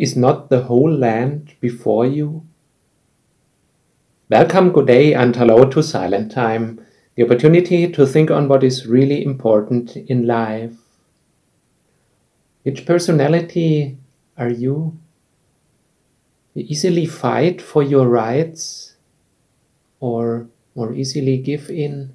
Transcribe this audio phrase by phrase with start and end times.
[0.00, 2.46] Is not the whole land before you?
[4.30, 6.80] Welcome, good day, and hello to Silent Time,
[7.16, 10.72] the opportunity to think on what is really important in life.
[12.62, 13.98] Which personality
[14.38, 14.98] are you?
[16.54, 18.96] You easily fight for your rights
[20.00, 22.14] or more easily give in?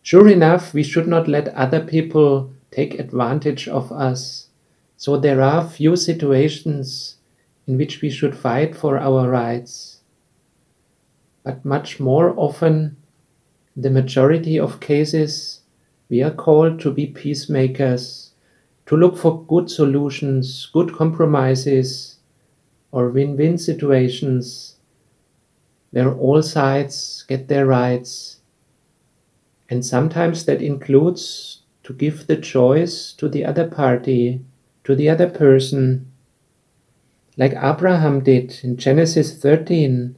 [0.00, 4.46] Sure enough, we should not let other people take advantage of us
[5.00, 7.16] so there are few situations
[7.66, 10.02] in which we should fight for our rights.
[11.42, 12.98] But much more often,
[13.74, 15.62] the majority of cases,
[16.10, 18.32] we are called to be peacemakers,
[18.84, 22.18] to look for good solutions, good compromises,
[22.92, 24.76] or win-win situations
[25.92, 28.40] where all sides get their rights.
[29.70, 34.44] And sometimes that includes to give the choice to the other party
[34.84, 36.10] to the other person,
[37.36, 40.16] like Abraham did in Genesis 13.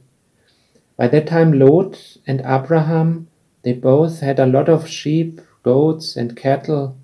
[0.97, 3.27] By that time, Lot and Abraham,
[3.63, 6.97] they both had a lot of sheep, goats, and cattle.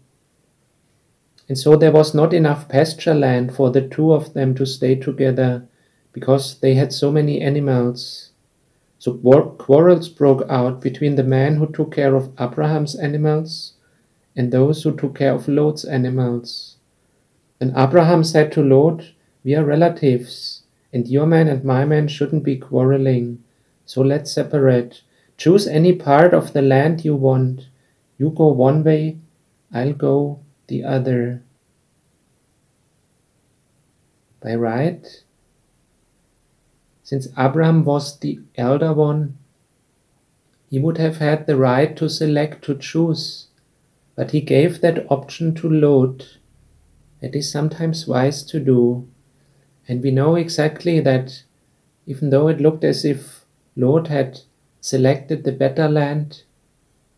[1.47, 4.95] And so there was not enough pasture land for the two of them to stay
[4.95, 5.67] together
[6.13, 8.31] because they had so many animals.
[8.99, 13.73] So quarrels broke out between the man who took care of Abraham's animals
[14.35, 16.78] and those who took care of Lot's animals.
[17.59, 19.11] And Abraham said to Lot,
[19.43, 23.43] We are relatives, and your man and my man shouldn't be quarreling.
[23.85, 25.01] So let's separate.
[25.37, 27.67] Choose any part of the land you want.
[28.17, 29.17] You go one way,
[29.73, 31.43] I'll go the other.
[34.41, 35.05] By right,
[37.03, 39.37] since Abraham was the elder one,
[40.69, 43.47] he would have had the right to select, to choose,
[44.15, 46.37] but he gave that option to Lot
[47.21, 49.07] it is sometimes wise to do.
[49.87, 51.43] And we know exactly that
[52.05, 53.45] even though it looked as if
[53.75, 54.39] Lot had
[54.81, 56.43] selected the better land,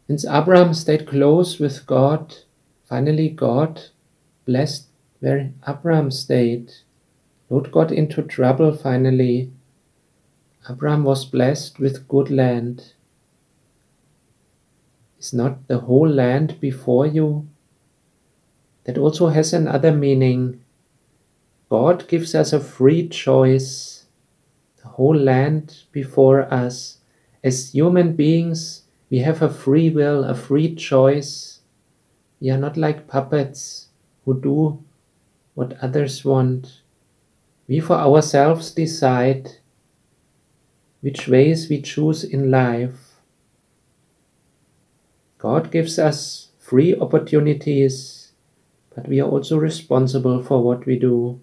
[0.07, 2.35] since Abraham stayed close with God,
[2.83, 3.81] finally God
[4.45, 4.87] blessed
[5.21, 6.71] where Abraham stayed.
[7.49, 9.51] Lot got into trouble finally.
[10.69, 12.93] Abraham was blessed with good land.
[15.19, 17.47] Is not the whole land before you?
[18.83, 20.63] That also has another meaning.
[21.69, 24.05] God gives us a free choice,
[24.81, 26.97] the whole land before us.
[27.43, 31.59] As human beings, we have a free will, a free choice.
[32.39, 33.89] We are not like puppets
[34.25, 34.83] who do
[35.53, 36.81] what others want.
[37.67, 39.49] We for ourselves decide
[41.01, 43.21] which ways we choose in life.
[45.37, 48.30] God gives us free opportunities
[48.95, 51.39] but we are also responsible for what we do.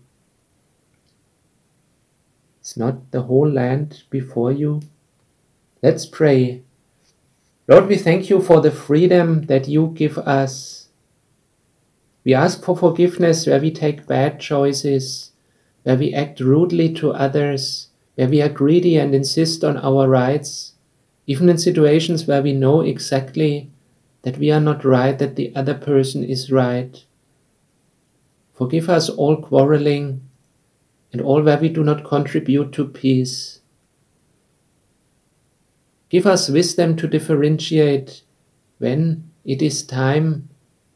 [2.63, 4.83] Is not the whole land before you?
[5.83, 6.63] Let's pray.
[7.67, 10.89] Lord, we thank you for the freedom that you give us.
[12.25, 15.33] We ask for forgiveness where we take bad choices,
[15.83, 20.73] where we act rudely to others, where we are greedy and insist on our rights,
[21.27, 23.71] even in situations where we know exactly
[24.23, 27.05] that we are not right, that the other person is right.
[28.59, 30.29] Forgive us all quarreling
[31.13, 33.61] and all where we do not contribute to peace.
[36.09, 38.23] Give us wisdom to differentiate
[38.79, 40.49] when it is time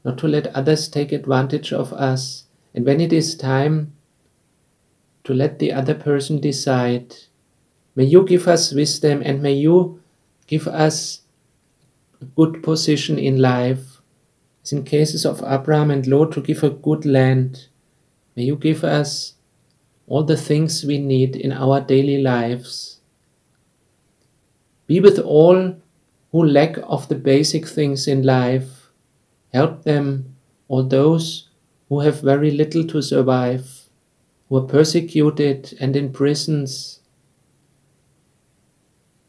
[0.04, 3.92] not to let others take advantage of us, and when it is time
[5.22, 7.14] to let the other person decide.
[7.94, 10.02] May you give us wisdom and may you
[10.48, 11.20] give us
[12.20, 13.91] a good position in life
[14.62, 17.66] as in cases of Abraham and Lot, to give a good land.
[18.36, 19.34] May you give us
[20.06, 23.00] all the things we need in our daily lives.
[24.86, 25.76] Be with all
[26.30, 28.90] who lack of the basic things in life.
[29.52, 30.36] Help them,
[30.68, 31.48] all those
[31.88, 33.88] who have very little to survive,
[34.48, 37.00] who are persecuted and in prisons.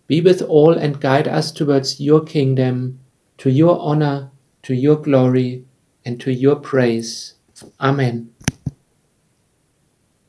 [0.07, 2.99] Be with all and guide us towards your kingdom,
[3.37, 4.31] to your honor
[4.63, 5.65] to your glory
[6.05, 7.35] and to your praise.
[7.79, 8.32] Amen.